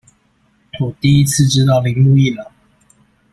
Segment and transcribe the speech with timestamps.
[0.79, 2.47] 我第一次知道鈴木一朗